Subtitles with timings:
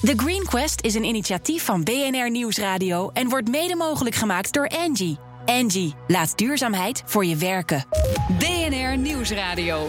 [0.00, 4.68] The Green Quest is een initiatief van BNR Nieuwsradio en wordt mede mogelijk gemaakt door
[4.68, 5.18] Angie.
[5.44, 7.84] Angie, laat duurzaamheid voor je werken.
[8.38, 9.88] BNR Nieuwsradio.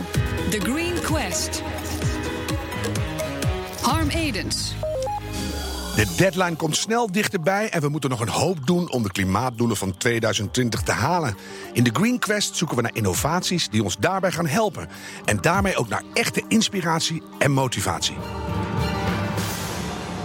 [0.50, 1.63] The Green Quest.
[3.82, 4.74] Harm Edens.
[5.96, 9.78] De deadline komt snel dichterbij en we moeten nog een hoop doen om de klimaatdoelen
[9.78, 11.36] van 2020 te halen.
[11.74, 14.88] In de Green Quest zoeken we naar innovaties die ons daarbij gaan helpen.
[15.26, 18.16] En daarmee ook naar echte inspiratie en motivatie.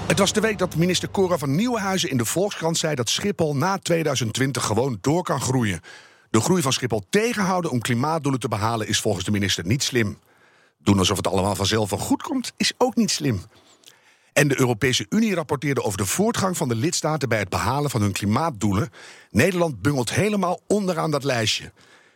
[0.07, 3.57] Het was de week dat minister Cora van Nieuwenhuizen in de Volkskrant zei dat Schiphol
[3.57, 5.81] na 2020 gewoon door kan groeien.
[6.31, 10.19] De groei van Schiphol tegenhouden om klimaatdoelen te behalen is volgens de minister niet slim.
[10.79, 13.41] Doen alsof het allemaal vanzelf wel goed komt is ook niet slim.
[14.33, 18.01] En de Europese Unie rapporteerde over de voortgang van de lidstaten bij het behalen van
[18.01, 18.91] hun klimaatdoelen.
[19.31, 21.73] Nederland bungelt helemaal onderaan dat lijstje.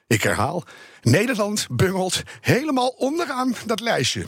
[0.07, 0.65] Ik herhaal,
[1.03, 4.27] Nederland bungelt helemaal onderaan dat lijstje.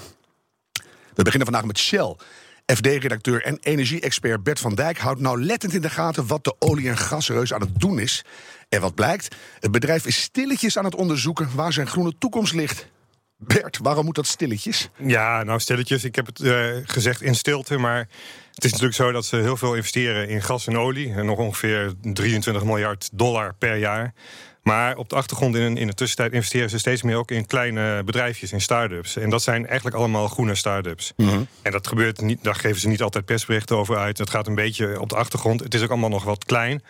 [1.15, 2.17] We beginnen vandaag met Shell.
[2.67, 6.97] FD-redacteur en energie-expert Bert van Dijk houdt nauwlettend in de gaten wat de olie- en
[6.97, 8.25] gasreus aan het doen is.
[8.69, 12.91] En wat blijkt, het bedrijf is stilletjes aan het onderzoeken waar zijn groene toekomst ligt.
[13.37, 14.91] Bert, waarom moet dat stilletjes?
[14.97, 16.05] Ja, nou stilletjes.
[16.05, 18.09] Ik heb het uh, gezegd in stilte, maar
[18.55, 21.13] het is natuurlijk zo dat ze heel veel investeren in gas en olie.
[21.13, 24.15] En nog ongeveer 23 miljard dollar per jaar.
[24.63, 28.03] Maar op de achtergrond in, in de tussentijd investeren ze steeds meer ook in kleine
[28.05, 29.17] bedrijfjes, in start-ups.
[29.17, 31.13] En dat zijn eigenlijk allemaal groene start-ups.
[31.17, 31.47] Mm -hmm.
[31.63, 34.19] En dat gebeurt niet, daar geven ze niet altijd persberichten over uit.
[34.19, 35.61] Het gaat een beetje op de achtergrond.
[35.61, 36.83] Het is ook allemaal nog wat klein.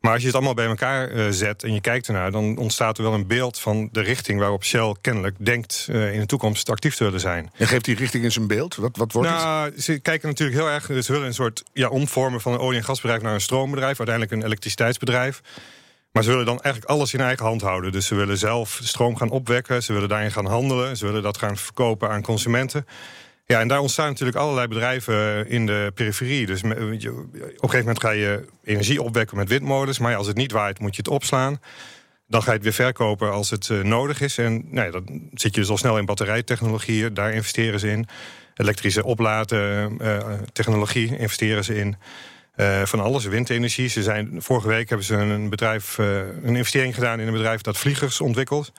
[0.00, 2.98] Maar als je het allemaal bij elkaar uh, zet en je kijkt ernaar, dan ontstaat
[2.98, 6.70] er wel een beeld van de richting waarop Shell kennelijk denkt uh, in de toekomst
[6.70, 7.50] actief te willen zijn.
[7.56, 8.74] En geeft die richting in zijn beeld?
[8.74, 9.84] Wat, wat wordt nou, het?
[9.84, 11.04] Ze kijken natuurlijk heel erg.
[11.04, 14.36] Ze willen een soort ja, omvormen van een olie- en gasbedrijf naar een stroombedrijf, uiteindelijk
[14.36, 15.40] een elektriciteitsbedrijf.
[16.18, 17.92] Maar ze willen dan eigenlijk alles in eigen hand houden.
[17.92, 21.38] Dus ze willen zelf stroom gaan opwekken, ze willen daarin gaan handelen, ze willen dat
[21.38, 22.86] gaan verkopen aan consumenten.
[23.46, 26.46] Ja, en daar ontstaan natuurlijk allerlei bedrijven in de periferie.
[26.46, 29.98] Dus op een gegeven moment ga je energie opwekken met windmolens.
[29.98, 31.60] Maar als het niet waait, moet je het opslaan.
[32.26, 34.38] Dan ga je het weer verkopen als het nodig is.
[34.38, 37.14] En nou ja, dan zit je dus al snel in batterijtechnologieën.
[37.14, 38.08] Daar investeren ze in.
[38.54, 40.18] Elektrische opladen, uh,
[40.52, 41.96] technologie investeren ze in.
[42.60, 43.88] Uh, van alles, windenergie.
[43.88, 47.60] Ze zijn, vorige week hebben ze een bedrijf, uh, een investering gedaan in een bedrijf
[47.60, 48.72] dat vliegers ontwikkelt.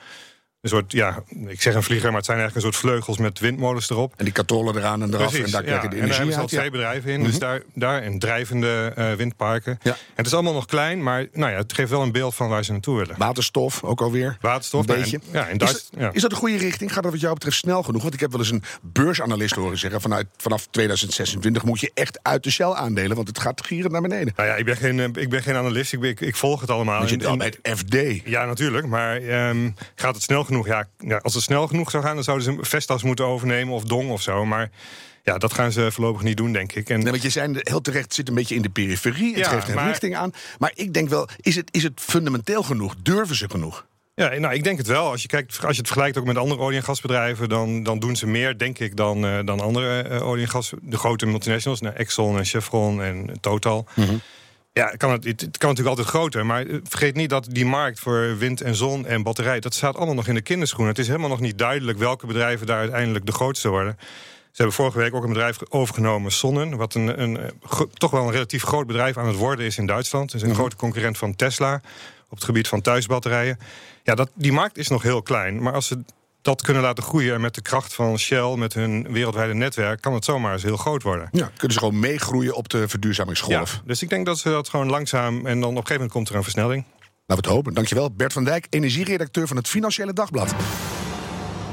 [0.62, 3.40] Een soort, ja, ik zeg een vlieger, maar het zijn eigenlijk een soort vleugels met
[3.40, 4.14] windmolens erop.
[4.18, 6.09] En die katrollen eraan en eraf Precies, en daar ja, krijg je de en daar
[6.09, 6.72] energie hebben ze al twee ja.
[6.72, 7.30] bedrijven in, Mhm.
[7.30, 9.80] dus daar, daar en drijvende uh, windparken.
[9.84, 9.92] Ja.
[9.92, 12.50] En het is allemaal nog klein, maar nou ja, het geeft wel een beeld van
[12.50, 13.16] waar ze naartoe willen.
[13.18, 14.38] Waterstof ook alweer.
[14.42, 15.20] Waterstof, Een nou, beetje.
[15.31, 16.09] en- ja, is, dat, ja.
[16.14, 16.94] is dat de goede richting?
[16.94, 18.02] Gaat dat wat jou betreft snel genoeg?
[18.02, 20.02] Want ik heb wel eens een beursanalist horen zeggen...
[20.02, 23.16] Vanuit, vanaf 2026 moet je echt uit de Shell aandelen...
[23.16, 24.34] want het gaat gierend naar beneden.
[24.36, 26.62] Nou ja, ik ben geen, eh, ik ben geen analist, ik, ben, ik, ik volg
[26.62, 26.97] het allemaal.
[26.97, 28.28] Want je En- zit al en- bij het FD.
[28.30, 28.88] Ja, natuurlijk.
[28.88, 30.68] Maar ehm, gaat het snel genoeg?
[30.68, 33.84] Ja, ja, als het snel genoeg zou gaan, dan zouden ze Vestas moeten overnemen of
[33.84, 34.46] Dong of zo.
[34.46, 34.70] Maar
[35.24, 36.90] ja, dat gaan ze voorlopig niet doen, denk ik.
[36.90, 39.30] En Nee, want je zei heel terecht, zit een beetje in de periferie.
[39.36, 40.32] Het Ja, geeft een maar- richting aan.
[40.59, 42.96] Maar ik denk wel, is het, is het fundamenteel genoeg?
[43.02, 43.88] Durven ze genoeg?
[44.16, 45.12] Ja, nou, ik denk het wel.
[45.12, 48.00] Als je, kijkt, als je het vergelijkt ook met andere olie- en gasbedrijven, dan, dan
[48.00, 50.74] doen ze meer, denk ik, dan, eh, dan andere eh, olie- en gas.
[50.82, 53.88] De grote multinationals, nou, Exxon en Chevron en Total.
[54.72, 56.46] Ja, kan het, het, kan natuurlijk altijd groter.
[56.46, 59.59] Maar eh, vergeet niet dat die markt voor wind en zon en batterij...
[59.59, 60.90] dat staat allemaal nog in de kinderschoenen.
[60.90, 63.97] Het is helemaal nog niet duidelijk welke bedrijven daar uiteindelijk de grootste worden.
[64.52, 66.78] Ze hebben vorige week ook een bedrijf overgenomen, Sonnen...
[66.78, 69.85] wat een, een, eh, toch wel een relatief groot bedrijf aan het worden is in
[69.85, 70.31] Duitsland.
[70.31, 71.81] Het is een grote concurrent van Tesla
[72.29, 73.59] op het gebied van thuisbatterijen.
[74.03, 75.62] Ja, dat, die markt is nog heel klein.
[75.62, 76.03] Maar als ze
[76.42, 77.34] dat kunnen laten groeien...
[77.34, 80.02] en met de kracht van Shell, met hun wereldwijde netwerk...
[80.02, 81.30] kan het zomaar eens heel groot worden.
[81.32, 83.74] Ja, kunnen ze gewoon meegroeien op de verdurzaamingsgolf?
[83.74, 85.46] Ja, dus ik denk dat ze dat gewoon langzaam...
[85.46, 86.86] en dan op een gegeven moment komt er een versnelling.
[87.26, 87.74] Laten we het hopen.
[87.74, 90.56] Dankjewel, Bert van Dijk, energieredacteur van het Financiële Dagblad.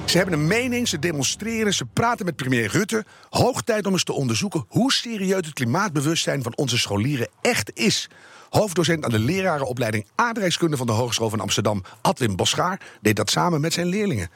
[0.04, 3.04] Ze hebben een mening, ze demonstreren, ze praten met premier Rutte.
[3.31, 8.09] Hoog tijd om eens te onderzoeken hoe serieus het klimaatbewustzijn van onze scholieren echt is.
[8.50, 13.60] Hoofddocent aan de lerarenopleiding aardrijkskunde van de Hogeschool van Amsterdam, Adwin Boschaar, deed dat samen
[13.60, 14.31] met zijn leerlingen.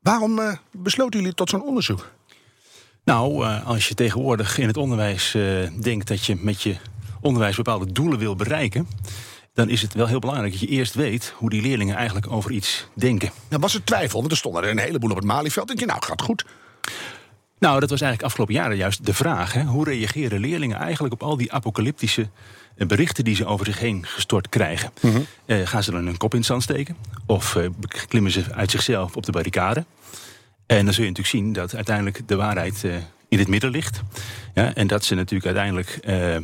[0.00, 2.10] Waarom eh, besloten jullie tot zo'n onderzoek?
[3.04, 5.42] Nou, eh, als je tegenwoordig in het onderwijs eh,
[5.80, 6.76] denkt dat je met je
[7.20, 8.88] onderwijs bepaalde doelen wil bereiken,
[9.52, 12.50] dan is het wel heel belangrijk dat je eerst weet hoe die leerlingen eigenlijk over
[12.50, 13.30] iets denken.
[13.48, 15.70] Nou, was er twijfel, want er stonden er een heleboel op het Malieveld.
[15.70, 16.44] En je, nou, gaat goed.
[17.58, 19.52] Nou, dat was eigenlijk afgelopen jaren juist de vraag.
[19.52, 19.64] Hè?
[19.64, 22.28] Hoe reageren leerlingen eigenlijk op al die apocalyptische
[22.86, 24.92] berichten die ze over zich heen gestort krijgen?
[25.46, 26.96] Eh, gaan ze dan hun kop in het zand steken?
[27.26, 27.68] Of eh,
[28.08, 29.84] klimmen ze uit zichzelf op de barricade?
[30.68, 32.94] En dan zul je natuurlijk zien dat uiteindelijk de waarheid eh,
[33.28, 34.00] in het midden ligt.
[34.54, 36.36] Ja, en dat ze natuurlijk uiteindelijk eh,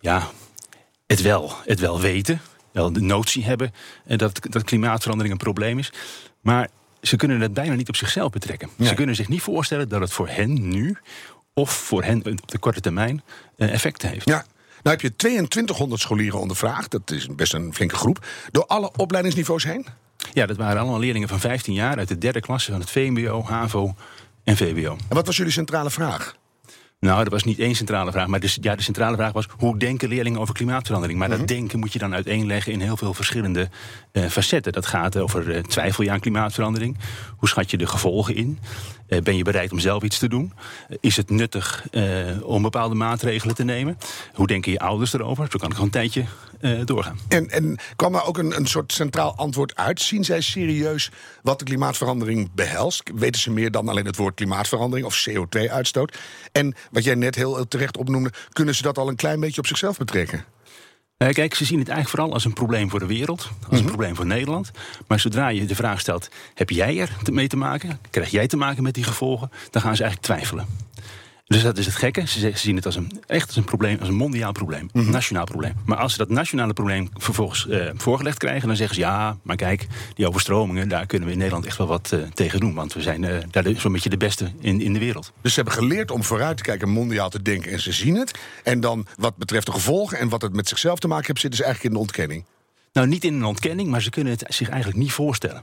[0.00, 0.30] ja,
[1.06, 2.40] het, wel, het wel weten,
[2.72, 3.72] wel de notie hebben
[4.06, 5.92] eh, dat, dat klimaatverandering een probleem is.
[6.40, 6.68] Maar
[7.02, 8.68] ze kunnen het bijna niet op zichzelf betrekken.
[8.80, 10.96] Ze kunnen zich niet voorstellen dat het voor hen nu
[11.54, 13.22] of voor hen op de korte termijn
[13.56, 14.28] effect heeft.
[14.28, 14.44] Ja.
[14.82, 19.64] Nou heb je 2200 scholieren ondervraagd, dat is best een flinke groep, door alle opleidingsniveaus
[19.64, 19.86] heen?
[20.32, 23.42] Ja, dat waren allemaal leerlingen van 15 jaar uit de derde klasse van het VMBO,
[23.42, 23.94] HAVO
[24.44, 24.96] en VWO.
[25.08, 26.34] En wat was jullie centrale vraag?
[27.02, 28.26] Nou, dat was niet één centrale vraag.
[28.26, 31.18] Maar de, ja, de centrale vraag was: hoe denken leerlingen over klimaatverandering?
[31.18, 31.46] Maar dat mhm.
[31.46, 33.68] denken moet je dan uiteenleggen in heel veel verschillende
[34.12, 34.72] uh, facetten.
[34.72, 36.98] Dat gaat over uh, twijfel je aan klimaatverandering?
[37.36, 38.58] Hoe schat je de gevolgen in?
[39.12, 40.52] Uh, ben je bereid om zelf iets te doen?
[41.00, 41.86] is het nuttig
[42.42, 43.98] om bepaalde maatregelen te nemen?
[44.34, 45.46] Hoe denken je ouders erover?
[45.50, 46.24] Zo kan ik gewoon een tijdje
[46.84, 47.18] doorgaan.
[47.28, 50.00] En, en kwam er ook een, een soort centraal antwoord uit?
[50.00, 51.10] Zien zij serieus
[51.42, 53.10] wat de klimaatverandering behelst?
[53.14, 56.18] Weten ze meer dan alleen het woord klimaatverandering of CO2-uitstoot?
[56.52, 59.66] En wat jij net heel terecht opnoemde, kunnen ze dat al een klein beetje op
[59.66, 60.44] zichzelf betrekken?
[61.22, 63.76] Eh, kijk, ze zien het eigenlijk vooral als een probleem voor de wereld, als een
[63.76, 63.86] mhm.
[63.86, 64.70] probleem voor Nederland.
[65.06, 67.98] Maar zodra je de vraag stelt: heb jij er mee te maken?
[68.10, 69.50] Krijg jij te maken met die gevolgen?
[69.70, 70.66] Dan gaan ze eigenlijk twijfelen.
[71.52, 72.26] Dus dat is het gekke.
[72.26, 75.10] Ze, zien het als een, echt als een probleem, als een mondiaal probleem, een mhm.
[75.10, 75.72] nationaal probleem.
[75.86, 79.56] Maar als ze dat nationale probleem vervolgens uh, voorgelegd krijgen, dan zeggen ze ja, maar
[79.56, 82.74] kijk, die overstromingen, daar kunnen we in Nederland echt wel wat uh, tegen doen.
[82.74, 85.32] Want we zijn uh, daar zo'n beetje de beste in, in de wereld.
[85.40, 88.38] Dus ze hebben geleerd om vooruit te kijken, mondiaal te denken en ze zien het.
[88.62, 91.58] En dan wat betreft de gevolgen en wat het met zichzelf te maken heeft, zitten
[91.58, 92.44] ze eigenlijk in de ontkenning.
[92.92, 95.62] Nou, niet in een ontkenning, maar ze kunnen het zich eigenlijk niet voorstellen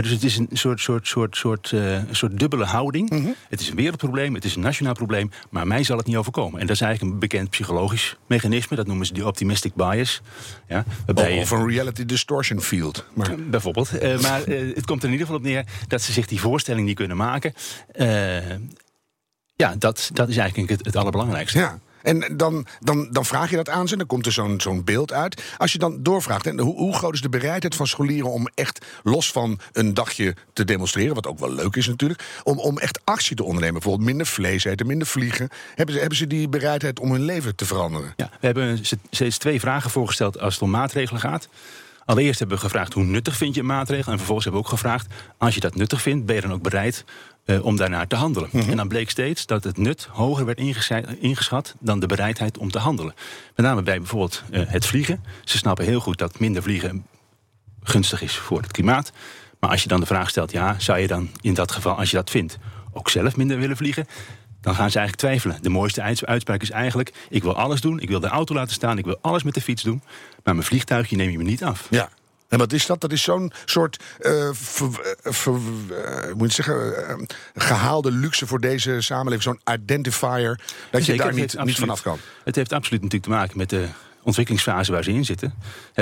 [0.00, 3.10] dus het is een soort, soort, soort, soort, uh, soort dubbele houding.
[3.10, 3.30] Mhm.
[3.48, 6.60] Het is een wereldprobleem, het is een nationaal probleem, maar mij zal het niet overkomen.
[6.60, 10.20] En dat is eigenlijk een bekend psychologisch mechanisme, dat noemen ze die optimistic bias.
[10.68, 13.04] Ja, waarbij of een reality distortion field.
[13.14, 13.34] Maar.
[13.50, 14.02] Bijvoorbeeld.
[14.02, 16.40] Uh, maar uh, het komt er in ieder geval op neer dat ze zich die
[16.40, 17.54] voorstelling niet kunnen maken.
[19.56, 21.58] ja, dat, dat is eigenlijk het, het allerbelangrijkste.
[21.58, 21.78] Ja.
[22.02, 25.12] En dan, dan, dan vraag je dat aan ze, dan komt er zo'n zo'n beeld
[25.12, 25.42] uit.
[25.58, 28.86] Als je dan doorvraagt, en hoe, hoe groot is de bereidheid van scholieren om echt
[29.02, 33.00] los van een dagje te demonstreren, wat ook wel leuk is natuurlijk, om, om echt
[33.04, 33.74] actie te ondernemen?
[33.74, 35.48] Bijvoorbeeld minder vlees eten, minder vliegen.
[35.74, 38.12] Hebben ze, hebben ze die bereidheid om hun leven te veranderen?
[38.16, 41.48] Ja, we hebben steeds twee vragen voorgesteld als het om maatregelen gaat.
[42.04, 44.12] Allereerst hebben we gevraagd hoe nuttig vind je een maatregel.
[44.12, 45.06] En vervolgens hebben we ook gevraagd,
[45.38, 47.04] als je dat nuttig vindt, ben je dan ook bereid
[47.44, 48.48] uh, om daarnaar te handelen.
[48.52, 48.70] Mhm.
[48.70, 50.58] En dan bleek steeds dat het nut hoger werd
[51.20, 53.14] ingeschat dan de bereidheid om te handelen.
[53.56, 55.24] Met name bij bijvoorbeeld uh, het vliegen.
[55.44, 57.06] Ze snappen heel goed dat minder vliegen
[57.82, 59.12] gunstig is voor het klimaat.
[59.60, 62.10] Maar als je dan de vraag stelt, ja, zou je dan in dat geval, als
[62.10, 62.58] je dat vindt,
[62.92, 64.06] ook zelf minder willen vliegen?
[64.60, 65.62] Dan gaan ze eigenlijk twijfelen.
[65.62, 68.98] De mooiste uitspraak is eigenlijk: ik wil alles doen, ik wil de auto laten staan,
[68.98, 70.02] ik wil alles met de fiets doen,
[70.44, 71.86] maar mijn vliegtuigje neem je me niet af.
[71.90, 72.08] Ja,
[72.52, 73.00] en wat is dat?
[73.00, 74.50] Dat is zo'n soort, uh,
[76.36, 79.42] moet je zeggen, gehaalde luxe voor deze samenleving.
[79.42, 80.60] Zo'n identifier,
[80.90, 82.18] dat je daar niet, niet vanaf kan.
[82.44, 83.88] Het heeft absoluut natuurlijk te maken met de
[84.22, 85.54] ontwikkelingsfase waar ze in zitten.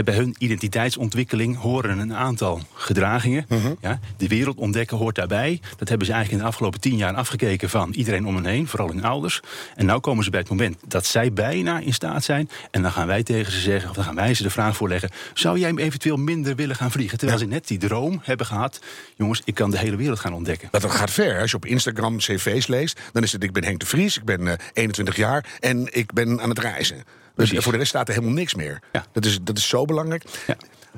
[0.05, 3.44] Bij hun identiteitsontwikkeling horen een aantal gedragingen.
[3.49, 3.75] Mhm.
[3.81, 5.61] ja, de wereld ontdekken hoort daarbij.
[5.76, 8.67] Dat hebben ze eigenlijk in de afgelopen tien jaar afgekeken van iedereen om hen heen,
[8.67, 9.40] vooral hun ouders.
[9.75, 12.50] En nu komen ze bij het moment dat zij bijna in staat zijn.
[12.70, 15.11] En dan gaan wij tegen ze zeggen, of dan gaan wij ze de vraag voorleggen:
[15.34, 17.19] zou jij eventueel minder willen gaan vliegen?
[17.19, 18.81] Terwijl ze net die droom hebben gehad:
[19.16, 20.69] jongens, ik kan de hele wereld gaan ontdekken.
[20.70, 21.40] Dat gaat ver.
[21.40, 24.25] Als je op Instagram cv's leest, dan is het: ik ben Henk de Vries, ik
[24.25, 27.05] ben 21 eh, jaar en ik ben aan het reizen.
[27.40, 28.82] Dus voor de rest staat er helemaal niks meer.
[28.92, 29.06] Ja.
[29.12, 30.25] Dat, is, dat is zo belangrijk.
[30.46, 30.56] Ja.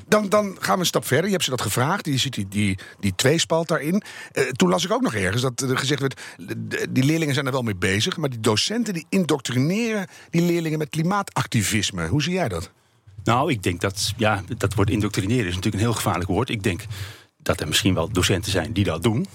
[0.08, 1.24] Dan, dan gaan we een stap verder.
[1.24, 2.06] Je hebt ze dat gevraagd.
[2.06, 4.02] Je ziet die, die, die tweespalt daarin.
[4.32, 6.20] Uh, toen las ik ook nog ergens dat er gezegd werd...
[6.90, 8.16] die leerlingen zijn er wel mee bezig...
[8.16, 12.06] maar die docenten die indoctrineren die leerlingen met klimaatactivisme.
[12.06, 12.70] Hoe zie jij dat?
[13.24, 14.12] Nou, ik denk dat...
[14.16, 16.48] Ja, dat woord indoctrineren is natuurlijk een heel gevaarlijk woord.
[16.48, 16.84] Ik denk
[17.38, 19.26] dat er misschien wel docenten zijn die dat doen.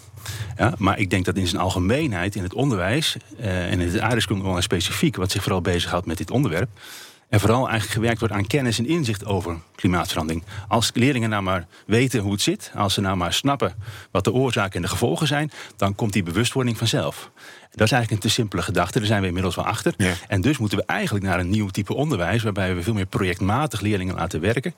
[0.58, 4.00] Ja, maar ik denk dat in zijn algemeenheid in het onderwijs uh, en in het
[4.00, 6.70] aardrijkskunde specifiek, wat zich vooral bezighoudt met dit onderwerp,
[7.30, 10.44] er vooral eigenlijk gewerkt wordt aan kennis en inzicht over klimaatverandering.
[10.68, 13.76] Als leerlingen nou maar weten hoe het zit, als ze nou maar snappen
[14.12, 17.32] wat de oorzaken en de gevolgen zijn, dan komt die bewustwording vanzelf.
[17.72, 19.94] Dat is eigenlijk een te simpele gedachte, daar zijn we inmiddels wel achter.
[20.28, 23.82] En dus moeten we eigenlijk naar een nieuw type onderwijs, waarbij we veel meer projectmatig
[23.82, 24.76] leerlingen laten werken.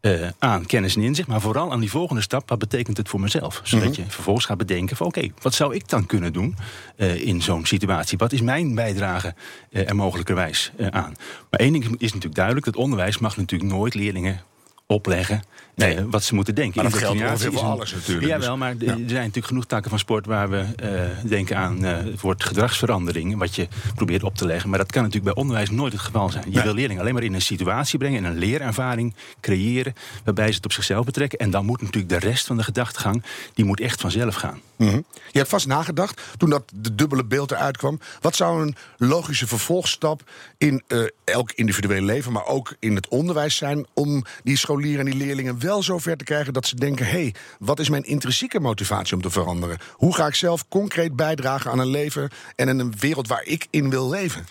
[0.00, 3.20] Uh, aan kennis en inzicht, maar vooral aan die volgende stap, wat betekent het voor
[3.20, 3.60] mezelf?
[3.64, 4.00] Zodat mhm.
[4.00, 6.56] je vervolgens gaat bedenken van oké, wat zou ik dan kunnen doen
[6.96, 8.18] uh, in zo'n situatie?
[8.18, 9.34] Wat is mijn bijdrage
[9.70, 11.16] uh, er mogelijkerwijs aan?
[11.50, 14.40] Maar één ding is natuurlijk duidelijk, het onderwijs mag natuurlijk nooit leerlingen
[14.86, 15.42] opleggen
[15.80, 15.96] nee.
[15.96, 16.82] Uh, wat ze moeten denken.
[16.82, 18.26] Maar dat geldt ongeveer voor alles natuurlijk.
[18.26, 21.84] Ja, wel, maar er zijn natuurlijk genoeg takken van sport waar we uh, denken aan
[21.84, 24.70] uh, het woord gedragsverandering, wat je probeert op te leggen.
[24.70, 26.44] Maar dat kan natuurlijk bij onderwijs nooit het geval zijn.
[26.48, 26.64] Je nee.
[26.64, 29.94] wil leerlingen alleen maar in een situatie brengen, in een leerervaring creëren,
[30.24, 31.38] waarbij ze het op zichzelf betrekken.
[31.38, 33.22] En dan moet natuurlijk de rest van de gedachtegang,
[33.54, 34.60] die moet echt vanzelf gaan.
[34.76, 35.04] Mm -hmm.
[35.30, 39.46] Je hebt vast nagedacht, toen dat de dubbele beeld eruit kwam, wat zou een logische
[39.46, 40.82] vervolgstap in
[41.24, 45.60] elk individuele leven, maar ook in het onderwijs zijn, om die scholieren en die leerlingen
[45.60, 49.22] wel zover te krijgen dat ze denken: hé, hey, wat is mijn intrinsieke motivatie om
[49.22, 49.78] te veranderen?
[49.92, 53.90] Hoe ga ik zelf concreet bijdragen aan een leven en een wereld waar ik in
[53.90, 54.46] wil leven?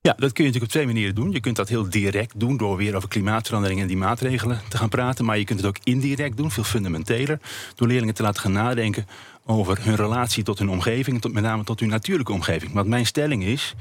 [0.00, 1.32] Ja, dat kun je natuurlijk op twee manieren doen.
[1.32, 4.88] Je kunt dat heel direct doen door weer over klimaatverandering en die maatregelen te gaan
[4.88, 5.24] praten.
[5.24, 7.40] Maar je kunt het ook indirect doen, veel fundamenteler.
[7.74, 9.06] Door leerlingen te laten gaan nadenken
[9.50, 12.72] over hun relatie tot hun omgeving, tot, met name tot hun natuurlijke omgeving.
[12.72, 13.74] Want mijn stelling is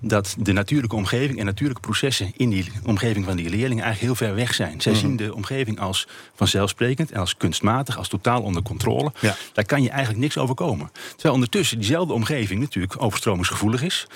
[0.00, 4.26] dat de natuurlijke omgeving en natuurlijke processen in die omgeving van die leerlingen eigenlijk heel
[4.26, 4.80] ver weg zijn.
[4.80, 9.12] Zij zien de omgeving als vanzelfsprekend en als kunstmatig, als totaal onder controle.
[9.20, 9.36] Ja.
[9.52, 10.90] Daar kan je eigenlijk niks overkomen.
[11.10, 14.06] Terwijl ondertussen diezelfde omgeving natuurlijk overstromingsgevoelig is.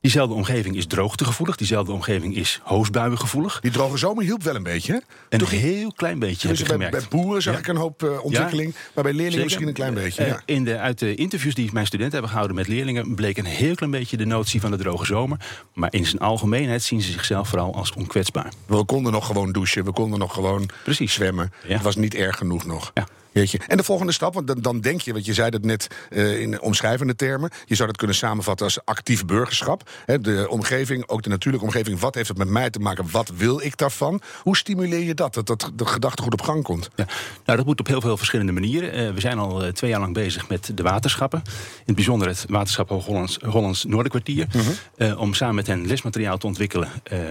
[0.00, 1.56] Diezelfde omgeving is droogtegevoelig.
[1.56, 3.60] Diezelfde omgeving is hoosbuiengevoelig.
[3.60, 4.92] Die droge zomer hielp wel een beetje.
[4.92, 4.98] Hè?
[5.28, 7.08] Een Toch- heel klein beetje heb Dus ik bij, gemerkt.
[7.10, 7.58] bij boeren zag Ja.
[7.58, 9.44] ik een hoop eh, ontwikkeling, maar bij leerlingen Zeker.
[9.44, 10.22] misschien een klein beetje.
[10.22, 10.40] Eh, ja.
[10.44, 13.14] in de, uit de interviews die mijn studenten hebben gehouden met leerlingen...
[13.14, 15.38] bleek een heel klein beetje de notie van de droge zomer.
[15.74, 18.52] Maar in zijn algemeenheid zien ze zichzelf vooral als onkwetsbaar.
[18.66, 21.12] We konden nog gewoon douchen, we konden nog gewoon Precies.
[21.12, 21.52] zwemmen.
[21.66, 22.90] Het was niet erg genoeg nog.
[22.94, 23.06] Ja.
[23.68, 26.40] En de volgende stap, want dan, dan denk je, want je zei dat net eh,
[26.40, 27.50] in omschrijvende termen.
[27.64, 29.90] Je zou dat kunnen samenvatten als actief burgerschap.
[30.06, 32.00] Hè, de omgeving, ook de natuurlijke omgeving.
[32.00, 33.10] Wat heeft het met mij te maken?
[33.10, 34.20] Wat wil ik daarvan?
[34.42, 35.34] Hoe stimuleer je dat?
[35.34, 36.90] Dat, dat de gedachtegoed op gang komt.
[36.94, 37.06] Ja.
[37.44, 38.92] Nou, dat moet op heel veel verschillende manieren.
[38.92, 41.42] Eh, we zijn al eh, twee jaar lang bezig met de waterschappen.
[41.44, 44.46] In het bijzonder het waterschap Hoog-Hollands Hollands Noorderkwartier.
[44.96, 46.88] eh, om samen met hen lesmateriaal te ontwikkelen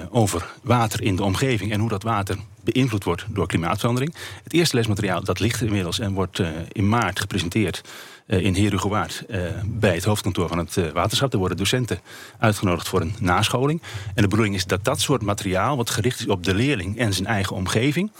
[0.09, 1.71] over water in de omgeving...
[1.71, 2.37] en hoe dat water
[2.71, 4.15] beïnvloed wordt door klimaatverandering.
[4.43, 7.81] Het eerste lesmateriaal dat ligt er inmiddels en wordt eh, in maart gepresenteerd...
[8.27, 11.33] eh, in Herugewaard eh bij het hoofdkantoor van het waterschap.
[11.33, 11.99] Er worden docenten
[12.39, 13.81] uitgenodigd voor een nascholing.
[14.15, 15.77] En de bedoeling is dat dat soort materiaal...
[15.77, 18.11] wat gericht is op de leerling en zijn eigen omgeving...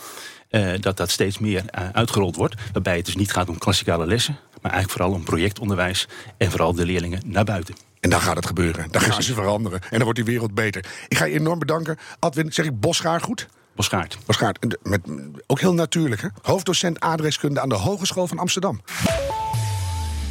[0.80, 2.54] dat dat steeds meer uitgerold wordt.
[2.72, 4.38] Waarbij het dus niet gaat om klassikale lessen...
[4.62, 6.08] maar eigenlijk vooral om projectonderwijs...
[6.36, 7.74] en vooral de leerlingen naar buiten.
[8.00, 8.90] En dan gaat het gebeuren.
[8.90, 9.80] Dan gaan ze veranderen.
[9.82, 10.84] En dan wordt die wereld beter.
[11.08, 11.98] Ik ga je enorm bedanken.
[12.18, 13.48] Adwin, zeg ik Bosgaard goed?
[13.80, 14.18] Bosgaard.
[14.26, 15.00] Bosgaard, met,
[15.46, 16.22] ook heel natuurlijk.
[16.22, 16.28] Hè?
[16.42, 18.80] Hoofddocent aardrijkskunde aan de Hogeschool van Amsterdam.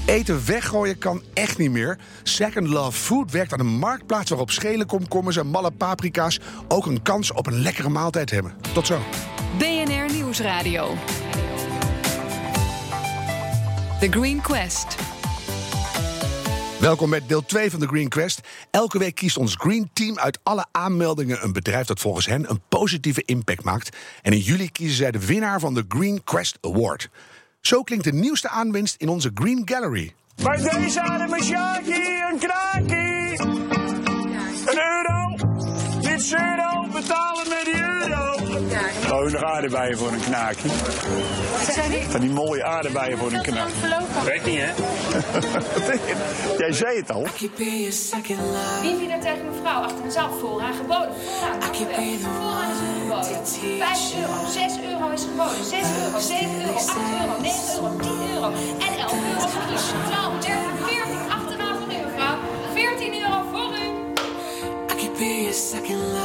[0.05, 1.97] Eten weggooien kan echt niet meer.
[2.23, 7.01] Second Love Food werkt aan een marktplaats waarop schele komkommers en malle paprika's ook een
[7.01, 8.53] kans op een lekkere maaltijd hebben.
[8.73, 8.99] Tot zo.
[9.57, 10.93] BNR Nieuwsradio.
[13.99, 15.18] The Green Quest.
[16.79, 18.41] Welkom met deel 2 van de Green Quest.
[18.71, 22.61] Elke week kiest ons Green Team uit alle aanmeldingen een bedrijf dat volgens hen een
[22.69, 23.97] positieve impact maakt.
[24.21, 27.09] En in juli kiezen zij de winnaar van de Green Quest Award.
[27.61, 30.13] Zo klinkt de nieuwste aanwinst in onze Green Gallery.
[30.43, 33.41] Bij deze een sjaakie, een kraakie.
[34.65, 35.35] Een euro.
[36.01, 37.78] Dit euro, betalen met die
[39.11, 40.69] Oh, nog aardbeien voor een knaakje.
[42.09, 44.05] Van die mooie aardbeien voor een knaakje.
[44.25, 44.71] Weet niet, hè?
[46.61, 47.27] Jij zei het al.
[48.81, 51.09] Wie viel er tegen mevrouw achter de zaal geboden?
[51.63, 53.33] I could be the vooraan is geboden.
[53.33, 56.87] to teach 5 euro, 6 euro is geboden, 6 euro, 7 euro, 8
[57.21, 58.47] euro, 9 euro, 10 euro
[58.85, 59.77] en 11 euro voor u.
[60.09, 62.37] 12, 13, 14, achteraan voor u mevrouw.
[62.73, 63.87] 14 euro voor u.
[64.91, 66.18] I could be your second love.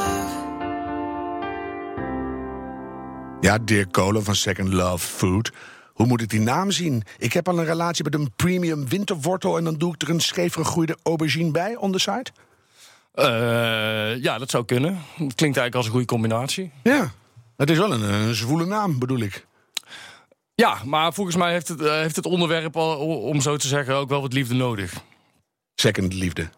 [3.45, 5.53] Ja, Dirk Kolen van Second Love Food.
[5.93, 7.03] Hoe moet ik die naam zien?
[7.19, 9.57] Ik heb al een relatie met een premium winterwortel...
[9.57, 12.25] en dan doe ik er een scheef gegroeide aubergine bij, on the side?
[13.13, 14.99] Eh, ja, dat zou kunnen.
[15.17, 16.71] Klinkt eigenlijk als een goede combinatie.
[16.83, 17.13] Ja,
[17.57, 19.47] het is wel een, een zwoele naam, bedoel ik.
[20.55, 23.95] Ja, maar volgens mij heeft het, eh, heeft het onderwerp, al, om zo te zeggen,
[23.95, 24.93] ook wel wat liefde nodig.
[25.75, 26.49] Second liefde.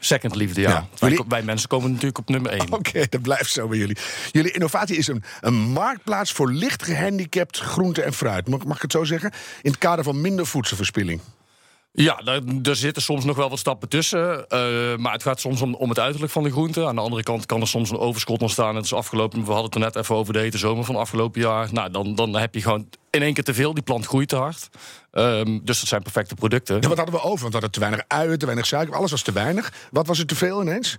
[0.00, 0.70] Second liefde, ja.
[0.70, 0.86] Ja.
[0.98, 2.72] Wij, Jullie- wij mensen komen natuurlijk op nummer 1.
[2.72, 3.96] Oké, dat blijft zo bij jullie.
[4.32, 8.48] Jullie innovatie is een, een marktplaats voor licht gehandicapt groente en fruit.
[8.48, 9.30] Mag, mag ik het zo zeggen?
[9.62, 11.20] In het kader van minder voedselverspilling.
[11.92, 14.48] Ja, daar, daar zitten soms nog wel wat stappen tussen.
[14.48, 16.86] eh, maar het gaat soms om, om het uiterlijk van de groente.
[16.86, 18.76] Aan de andere kant kan er soms een overschot ontstaan.
[18.76, 21.40] Het is afgelopen, we hadden het er net even over de hete zomer van afgelopen
[21.40, 21.68] jaar.
[21.72, 23.74] Nou, dan, dan heb je gewoon in één keer te veel.
[23.74, 24.68] Die plant groeit te hard.
[25.10, 26.80] Ehm, dus dat zijn perfecte producten.
[26.80, 27.38] Ja, wat hadden we over?
[27.40, 28.94] Want we hadden te weinig uien, te weinig suiker.
[28.94, 29.72] Alles was te weinig.
[29.90, 30.98] Wat was er te veel ineens?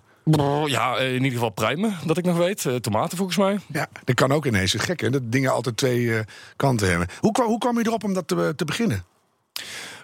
[0.65, 2.65] Ja, eh, in ieder geval pruimen, dat ik nog weet.
[2.65, 3.59] Eh, tomaten volgens mij.
[3.73, 4.73] Ja, dat kan ook ineens.
[4.77, 5.09] Gek, hè?
[5.09, 6.23] Dat dingen altijd twee
[6.55, 7.07] kanten hebben.
[7.19, 9.03] Hoe, kwam- hoe kwam je erop om dat te, te beginnen?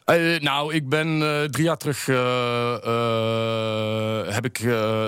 [0.08, 2.18] Eh, nou, ik ben eh, drie jaar terug eh,
[4.34, 4.60] heb ik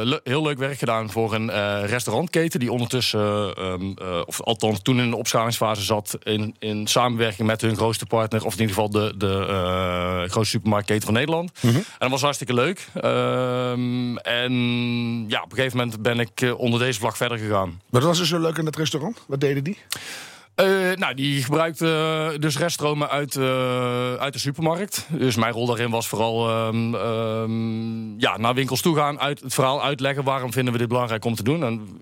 [0.03, 1.51] le- heel leuk werk gedaan voor een
[1.85, 6.87] restaurantketen die ondertussen, eh, ehm, eh, of althans toen in de opschalingsfase zat, in, in
[6.87, 11.51] samenwerking met hun grootste partner, of in ieder geval de, de grootste supermarktketen van Nederland.
[11.61, 12.87] En dat was hartstikke leuk.
[12.93, 14.53] Ehm, en
[15.27, 17.81] ja, op een gegeven moment ben ik onder deze vlag verder gegaan.
[17.89, 19.17] Wat was er zo leuk in dat restaurant?
[19.27, 19.77] Wat deden die?
[20.59, 21.87] Eh, nou, die gebruikte
[22.33, 25.07] eh, dus reststromen uit, eh, uit de supermarkt.
[25.09, 29.53] Dus mijn rol daarin was vooral ehm, ehm, ja, naar winkels toe gaan, uit, het
[29.53, 31.63] verhaal uitleggen waarom vinden we dit belangrijk om te doen.
[31.63, 32.01] En,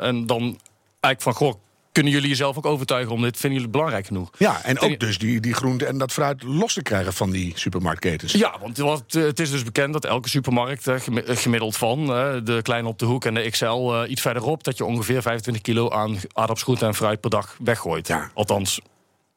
[0.00, 0.58] en dan
[1.00, 1.54] eigenlijk van, goh,
[1.94, 3.36] kunnen jullie jezelf ook overtuigen om dit?
[3.36, 4.30] Vinden jullie het belangrijk genoeg?
[4.38, 7.52] Ja, en ook dus die, die groenten en dat fruit los te krijgen van die
[7.54, 8.32] supermarktketens.
[8.32, 12.06] Ja, want eh, het is dus bekend dat elke supermarkt eh, eh, gemiddeld van
[12.44, 15.90] de kleine op de hoek en de XL iets verderop, dat je ongeveer 25 kilo
[15.90, 18.06] aan aardappelsgroenten en fruit per dag weggooit.
[18.06, 18.30] Ja.
[18.34, 18.80] Althans,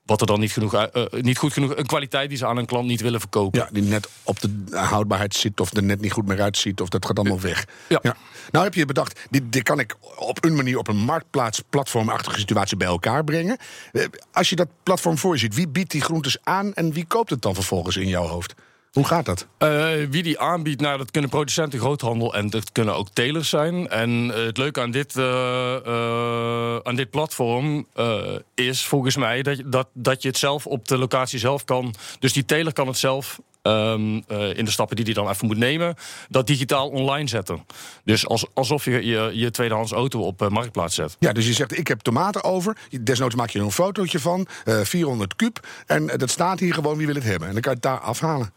[0.08, 2.66] wat er dan niet, genoeg, eh, niet goed genoeg, een kwaliteit die ze aan een
[2.66, 3.60] klant niet willen verkopen.
[3.60, 6.90] Ja, die net op de houdbaarheid zit of er net niet goed meer uitziet of
[6.90, 7.66] dat gaat allemaal weg.
[7.90, 8.16] Ja.
[8.52, 12.40] Nou heb je bedacht, dit, dit kan ik op een manier op een marktplaats platformachtige
[12.40, 13.58] situatie bij elkaar brengen.
[13.92, 17.06] Eh, Als je dat platform voor je ziet, wie biedt die groentes aan en wie
[17.06, 18.54] koopt het dan vervolgens in jouw hoofd?
[18.92, 19.48] Hoe gaat dat?
[19.58, 23.88] Eh, wie die aanbiedt, nou, dat kunnen producenten, groothandel en dat kunnen ook telers zijn.
[23.90, 27.88] En eh, het leuke aan dit, eh, aan dit platform
[28.56, 31.94] is volgens mij dat, je- dat, dat je het zelf op de locatie zelf kan.
[32.20, 33.40] Dus die teler kan het zelf.
[33.62, 35.96] ehm, eh, in de stappen die hij dan even moet nemen,
[36.30, 37.66] dat digitaal online zetten.
[38.04, 41.16] Dus als, alsof je, je je tweedehands auto op marktplaats zet.
[41.20, 42.78] Ja, dus je zegt, ik heb tomaten over.
[43.02, 45.68] Desnoods maak je er een fotootje van, eh 400 kuub.
[45.86, 47.48] En dat staat hier gewoon, wie wil het hebben?
[47.48, 48.54] En dan kan je het daar afhalen.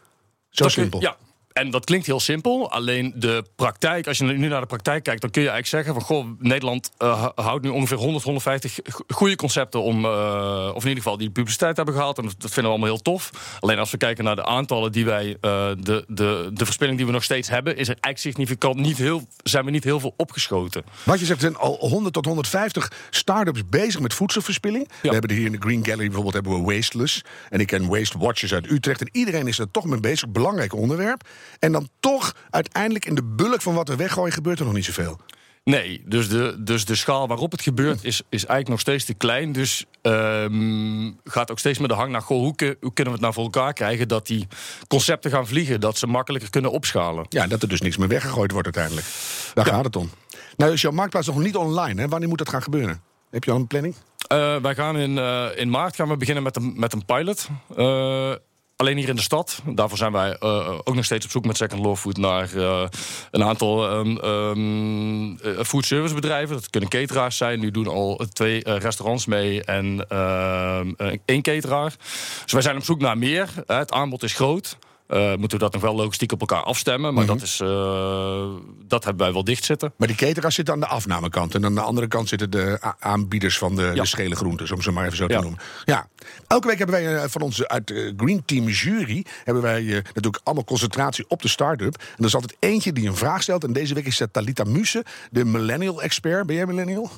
[0.50, 1.00] Zo simpel.
[1.00, 1.16] Ja.
[1.52, 2.70] En dat klinkt heel simpel.
[2.70, 6.00] Alleen de praktijk, als je nu naar de praktijk kijkt, dan kun je eigenlijk zeggen
[6.06, 10.82] van goh, Nederland eh, houdt nu ongeveer 100, 150 go- goede concepten om, eh, of
[10.82, 12.18] in ieder geval die publiciteit hebben gehaald.
[12.18, 13.30] En dat vinden we allemaal heel tof.
[13.60, 17.06] Alleen als we kijken naar de aantallen die wij, eh, de, de, de verspilling die
[17.06, 20.14] we nog steeds hebben, is er eigenlijk significant niet heel, zijn we niet heel veel
[20.16, 20.84] opgeschoten.
[21.02, 24.88] Wat je zegt, er zijn al 100 tot 150 start-ups bezig met voedselverspilling.
[25.02, 27.24] We hebben er hier in de Green Gallery bijvoorbeeld hebben we Wasteless.
[27.48, 29.00] En ik ken Waste Watchers uit Utrecht.
[29.00, 30.28] En iedereen is er toch mee bezig.
[30.28, 31.22] Belangrijk onderwerp.
[31.58, 34.84] En dan toch uiteindelijk in de bulk van wat we weggooien gebeurt er nog niet
[34.84, 35.20] zoveel.
[35.64, 39.14] Nee, dus de, dus de schaal waarop het gebeurt is, is eigenlijk nog steeds te
[39.14, 39.52] klein.
[39.52, 42.22] Dus ehm, gaat ook steeds met de hang naar...
[42.22, 44.08] Goh, hoe, hoe kunnen we het nou voor elkaar krijgen...
[44.08, 44.46] dat die
[44.88, 47.26] concepten gaan vliegen, dat ze makkelijker kunnen opschalen.
[47.28, 49.06] Ja, dat er dus niks meer weggegooid wordt uiteindelijk.
[49.54, 50.10] Daar gaat het om.
[50.56, 52.00] Nou is jouw marktplaats nog niet online.
[52.00, 52.08] Hè?
[52.08, 53.02] Wanneer moet dat gaan gebeuren?
[53.30, 53.94] Heb je al een planning?
[54.26, 57.48] Eh, wij gaan in, eh, in maart gaan we beginnen met een, met een pilot.
[57.76, 58.32] Eh,
[58.80, 59.62] alleen hier in de stad.
[59.66, 62.84] Daarvoor zijn wij eh, ook nog steeds op zoek met Second Law Food naar eh,
[63.30, 66.54] een aantal ehm um, food service bedrijven.
[66.54, 67.60] Dat kunnen cateraars zijn.
[67.60, 71.94] Nu doen al twee eh, restaurants mee en ehm, eh, één cateraar.
[72.42, 73.48] Dus wij zijn op zoek naar meer.
[73.66, 74.76] Het aanbod is groot.
[75.10, 77.14] Eh, moeten we dat nog wel logistiek op elkaar afstemmen.
[77.14, 78.44] Maar dat, is, eh,
[78.86, 79.92] dat hebben wij wel dicht zitten.
[79.96, 81.54] Maar die cateraars zitten aan de afnamekant.
[81.54, 84.90] En aan de andere kant zitten de aanbieders van de, de schele groentes, om ze
[84.90, 85.40] maar even zo te Ja.
[85.40, 85.58] noemen.
[85.84, 86.08] Ja.
[86.46, 90.64] Elke week hebben wij eh, van onze uit Green Team jury hebben wij natuurlijk allemaal
[90.64, 91.94] concentratie op de start-up.
[91.94, 93.64] En er is altijd eentje die een vraag stelt.
[93.64, 96.46] En deze week is dat Talita Muse, de millennial expert.
[96.46, 97.10] Ben jij millennial?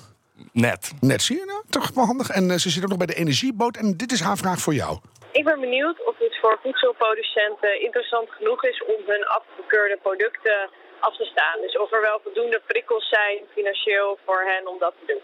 [0.53, 0.93] Net.
[1.01, 2.29] Net zie je nou, toch wel handig.
[2.29, 3.77] En ze zit ook nog bij de energieboot.
[3.77, 4.99] En dit is haar vraag voor jou.
[5.33, 11.17] Ik ben benieuwd of het voor voedselproducenten interessant genoeg is om hun afgekeurde producten af
[11.17, 11.61] te staan.
[11.61, 15.23] Dus of er wel voldoende prikkels zijn financieel voor hen om dat te doen.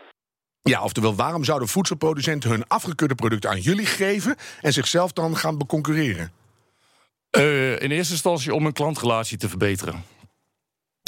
[0.63, 5.59] Ja, oftewel, waarom zouden voedselproducenten hun afgekeurde producten aan jullie geven en zichzelf dan gaan
[5.59, 6.33] beconcurreren?
[7.31, 10.05] Eh, in eerste instantie om een klantrelatie te verbeteren.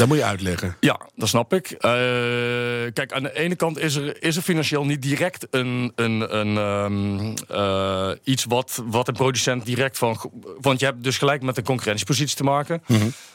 [0.01, 0.77] Dat moet je uitleggen.
[0.81, 1.71] Ja, dat snap ik.
[1.71, 1.81] Eh,
[2.93, 6.57] kijk, aan de ene kant is er, is er financieel niet direct een, een, een,
[6.57, 10.31] ehm, eh, iets wat, wat een producent direct van.
[10.61, 12.83] Want je hebt dus gelijk met een concurrentiepositie te maken.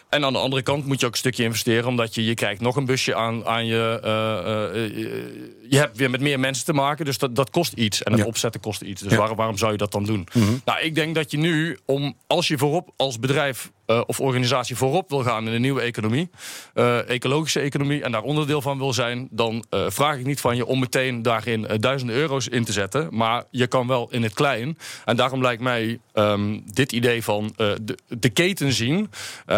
[0.10, 2.62] En aan de andere kant moet je ook een stukje investeren, omdat je, je krijgt
[2.62, 4.00] nog een busje aan, aan je.
[4.04, 8.04] eh, je hebt weer met meer mensen te maken, dus dat, dat kost iets.
[8.04, 8.28] En het Ja.
[8.28, 9.02] opzetten kost iets.
[9.02, 9.18] Dus Ja.
[9.18, 10.28] waarom, waarom zou je dat dan doen?
[10.66, 14.76] Nou, ik denk dat je nu, om, als je voorop als bedrijf eh, of organisatie
[14.76, 16.30] voorop wil gaan in een nieuwe economie,
[16.74, 20.56] eh, ecologische economie, en daar onderdeel van wil zijn, dan eh, vraag ik niet van
[20.56, 23.08] je om meteen daarin duizenden euro's in te zetten.
[23.12, 24.78] Maar je kan wel in het klein.
[25.06, 29.10] En daarom lijkt mij ehm, dit idee van de, de keten zien,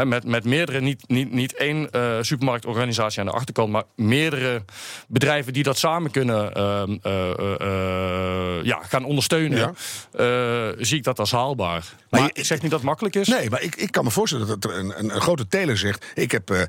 [0.03, 1.89] met, met meerdere, niet, niet, niet één
[2.21, 4.63] supermarktorganisatie aan de achterkant, maar meerdere
[5.07, 10.73] bedrijven die dat samen kunnen ehm, eh, eh, eh, ja, gaan ondersteunen, Ja.
[10.83, 11.85] zie ik dat als haalbaar.
[12.09, 13.27] Maar ik zeg niet dat het makkelijk is.
[13.27, 16.05] Nee, maar ik, ik kan me voorstellen dat een, een, grote teler zegt...
[16.13, 16.61] ik heb eh,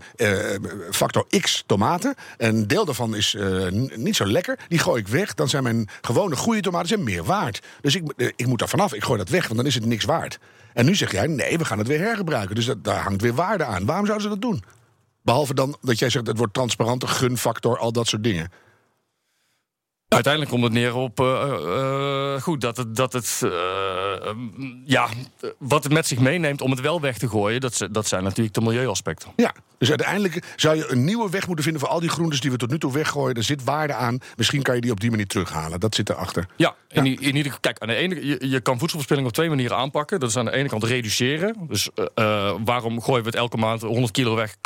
[0.53, 2.15] eh, factor X tomaten.
[2.37, 4.59] Een deel daarvan is eh, niet zo lekker.
[4.69, 5.35] Die gooi ik weg.
[5.35, 7.63] Dan zijn mijn gewone goede tomaten meer waard.
[7.81, 8.95] Dus ik, ik moet daar vanaf.
[8.95, 10.39] Ik gooi dat weg, want dan is het niks waard.
[10.75, 12.55] En nu zeg jij, nee, we gaan het weer hergebruiken.
[12.55, 13.87] Dus dat, daar hangt weer waarde aan.
[13.87, 14.63] Waarom zouden ze dat doen?
[15.23, 18.51] Behalve dan dat jij zegt, het wordt transparanter, gunfactor, al dat soort dingen.
[20.09, 21.43] Uiteindelijk komt het neer op eh,
[22.35, 25.09] eh, goed, dat het, dat het eh, mm, ja,
[25.59, 28.55] wat het met zich meeneemt om het wel weg te gooien, dat, dat zijn natuurlijk
[28.55, 29.31] de milieuaspecten.
[29.37, 31.83] Ja, dus uiteindelijk zou je een nieuwe weg moeten vinden...
[31.83, 33.35] voor al die groentes die we tot nu toe weggooien.
[33.37, 34.19] Er zit waarde aan.
[34.37, 35.81] Misschien kan je die op die manier terughalen.
[35.81, 36.47] Dat zit erachter.
[36.57, 39.49] Ja, in, i- in ieder kijk, aan de ene je, je kan voedselverspilling op twee
[39.49, 40.21] manieren aanpakken.
[40.21, 41.57] Dat is aan de ene kant reduceren.
[41.69, 44.57] Dus eh, eh, waarom gooien we het elke maand 100 kilo weg?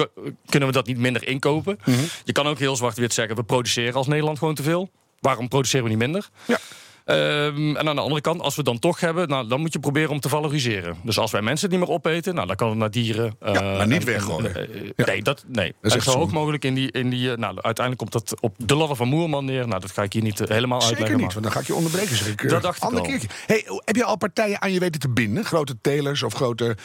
[0.46, 1.78] Kunnen we dat niet minder inkopen?
[2.24, 4.90] Je kan ook heel zwart-wit zeggen, we produceren als Nederland gewoon te veel.
[5.22, 6.28] Waarom produceren we niet minder?
[6.44, 6.58] Ja.
[7.04, 9.72] Ehm, en aan de andere kant, als we het dan toch hebben, nou, dan moet
[9.72, 10.96] je proberen om te valoriseren.
[11.02, 13.36] Dus als wij mensen het niet meer opeten, nou, dan kan het naar dieren.
[13.40, 14.54] Ja, maar niet weggooien.
[14.54, 15.04] eh, Ja.
[15.04, 15.74] Nee, dat, nee.
[15.82, 16.90] is echt zo hoog mogelijk in die.
[16.92, 19.68] In die eh, nou, uiteindelijk komt dat op de ladder van Moerman neer.
[19.68, 21.16] Nou, dat ga ik hier niet eh, helemaal Zeker uitleggen.
[21.26, 22.16] niet, maar- want dan ga ik je onderbreken.
[22.16, 23.06] Zeg ik, eh, Dat dacht ik ander al.
[23.06, 23.28] keertje.
[23.46, 25.44] Hey, heb je al partijen aan je weten te binden?
[25.44, 26.76] Grote telers of grote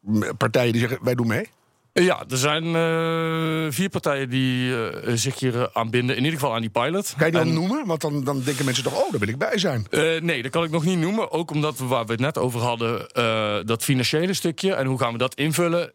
[0.00, 1.48] mm, partijen die zeggen, wij doen mee?
[1.94, 6.16] Ja, er zijn eh, vier partijen die eh, zich hier eh, aan binden.
[6.16, 7.14] In ieder geval aan die pilot.
[7.16, 7.86] Kan je die dan En- noemen?
[7.86, 9.86] Want dan, dan denken mensen toch, oh, daar wil ik bij zijn.
[10.24, 11.30] Nee, dat kan ik nog niet noemen.
[11.30, 13.08] Ook omdat we, waar we het net over hadden,
[13.66, 15.92] dat financiële stukje en hoe gaan we dat invullen,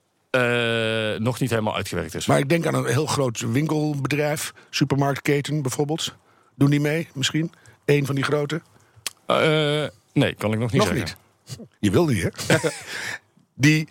[1.24, 2.26] nog niet helemaal uitgewerkt is.
[2.26, 6.16] Maar ik denk aan een heel groot winkelbedrijf, supermarktketen bijvoorbeeld.
[6.56, 7.52] Doen die mee misschien?
[7.86, 8.62] Eén van die grote?
[10.14, 11.16] Nee, kan ik nog niet Nog zeggen.
[11.58, 11.68] niet.
[11.80, 12.58] Je wil niet, hè?
[13.56, 13.88] die,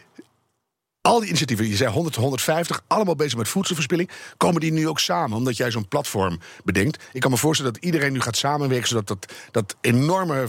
[1.07, 4.11] al die initiatieven, je zei 100 tot 150, allemaal bezig met voedselverspilling.
[4.37, 7.05] Komen die nu ook samen, omdat jij zo'n platform bedenkt?
[7.12, 8.88] Ik kan me voorstellen dat iedereen nu gaat samenwerken...
[8.88, 10.47] zodat dat, dat enorme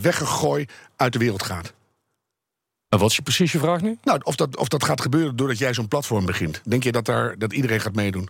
[0.00, 1.72] weggegooi uit de wereld gaat.
[2.88, 3.98] En wat is je precies je vraag nu?
[4.02, 6.60] Nou, of dat, of dat gaat gebeuren doordat jij zo'n platform begint.
[6.64, 8.28] Denk je dat, daar, dat iedereen gaat meedoen?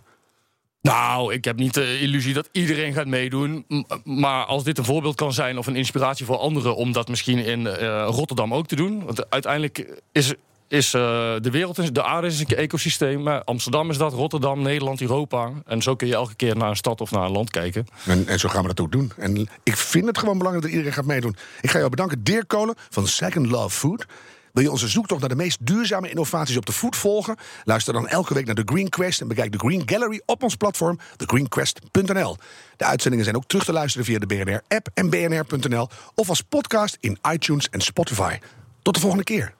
[0.81, 3.65] Nou, ik heb niet de illusie dat iedereen gaat meedoen.
[4.03, 7.37] Maar als dit een voorbeeld kan zijn of een inspiratie voor anderen om dat misschien
[7.37, 9.05] in eh, Rotterdam ook te doen.
[9.05, 10.33] Want uiteindelijk is,
[10.71, 11.01] is eh,
[11.41, 13.27] de wereld, de aarde is een ecosysteem.
[13.27, 15.51] Amsterdam is dat, Rotterdam, Nederland, Europa.
[15.65, 17.85] En zo kun je elke keer naar een stad of naar een land kijken.
[18.05, 19.11] En, en zo gaan we dat ook doen.
[19.17, 21.35] En ik vind het gewoon belangrijk dat iedereen gaat meedoen.
[21.61, 24.05] Ik ga jou bedanken, Dirk Kolen van Second Love Food.
[24.53, 27.35] Wil je onze zoektocht naar de meest duurzame innovaties op de voet volgen?
[27.63, 30.55] Luister dan elke week naar de Green Quest en bekijk de Green Gallery op ons
[30.55, 32.37] platform thegreenquest.nl.
[32.77, 36.97] De uitzendingen zijn ook terug te luisteren via de BNR-app en bnr.nl of als podcast
[36.99, 38.37] in iTunes en Spotify.
[38.81, 39.59] Tot de volgende keer.